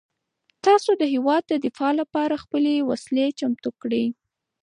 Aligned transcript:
تاسو 0.65 0.91
د 0.97 1.03
هیواد 1.13 1.43
د 1.47 1.53
دفاع 1.65 1.91
لپاره 2.01 2.41
خپلې 2.43 2.73
وسلې 2.89 3.27
چمتو 3.39 3.69
کړئ. 3.81 4.05